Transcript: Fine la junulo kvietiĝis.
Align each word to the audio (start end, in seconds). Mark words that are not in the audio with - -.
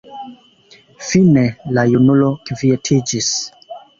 Fine 1.09 1.43
la 1.77 1.83
junulo 1.91 2.31
kvietiĝis. 2.49 3.31